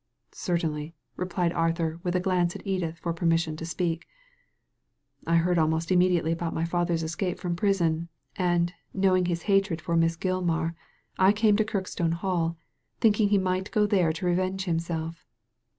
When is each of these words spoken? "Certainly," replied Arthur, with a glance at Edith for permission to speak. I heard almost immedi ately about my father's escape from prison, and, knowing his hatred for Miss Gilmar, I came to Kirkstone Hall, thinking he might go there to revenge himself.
"Certainly," 0.49 0.95
replied 1.15 1.53
Arthur, 1.53 1.99
with 2.01 2.15
a 2.15 2.19
glance 2.19 2.55
at 2.55 2.65
Edith 2.65 2.97
for 2.97 3.13
permission 3.13 3.55
to 3.57 3.67
speak. 3.67 4.07
I 5.27 5.35
heard 5.35 5.59
almost 5.59 5.89
immedi 5.89 6.19
ately 6.19 6.31
about 6.31 6.55
my 6.55 6.65
father's 6.65 7.03
escape 7.03 7.37
from 7.37 7.55
prison, 7.55 8.09
and, 8.35 8.73
knowing 8.95 9.25
his 9.27 9.43
hatred 9.43 9.79
for 9.79 9.95
Miss 9.95 10.17
Gilmar, 10.17 10.73
I 11.19 11.31
came 11.31 11.55
to 11.57 11.63
Kirkstone 11.63 12.13
Hall, 12.13 12.57
thinking 12.99 13.29
he 13.29 13.37
might 13.37 13.69
go 13.69 13.85
there 13.85 14.11
to 14.13 14.25
revenge 14.25 14.63
himself. 14.65 15.27